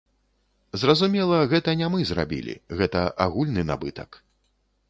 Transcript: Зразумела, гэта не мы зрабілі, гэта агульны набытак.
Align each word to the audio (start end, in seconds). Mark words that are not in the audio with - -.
Зразумела, 0.83 1.37
гэта 1.51 1.75
не 1.81 1.89
мы 1.97 2.01
зрабілі, 2.13 2.57
гэта 2.81 3.07
агульны 3.27 3.67
набытак. 3.73 4.23